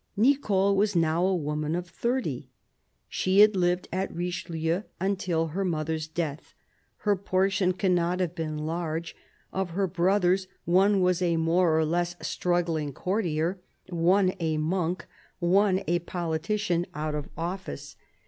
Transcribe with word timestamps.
Nicole 0.17 0.75
was 0.75 0.95
now 0.95 1.23
a 1.27 1.35
woman 1.35 1.75
of 1.75 1.87
thirty. 1.87 2.49
She 3.07 3.41
had 3.41 3.53
Hved 3.53 3.85
at 3.93 4.11
Richelieu 4.11 4.81
until 4.99 5.49
her 5.49 5.63
mother's 5.63 6.07
death; 6.07 6.55
her 7.05 7.15
portion 7.15 7.73
cannot 7.73 8.19
have 8.19 8.33
been 8.33 8.57
large; 8.57 9.15
of 9.53 9.69
her 9.77 9.85
brothers, 9.85 10.47
one 10.65 11.01
was 11.01 11.21
a 11.21 11.37
more 11.37 11.77
or 11.77 11.85
less 11.85 12.15
struggling 12.19 12.93
courtier, 12.93 13.59
one 13.89 14.33
a 14.39 14.57
monk, 14.57 15.05
one 15.37 15.83
a 15.85 15.99
politician 15.99 16.87
out 16.95 17.13
of 17.13 17.29
office. 17.37 17.95